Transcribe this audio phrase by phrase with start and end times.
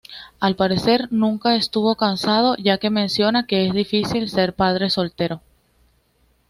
[0.39, 5.43] Al parecer nunca estuvo casado, ya que menciona que "Es difícil ser padre soltero".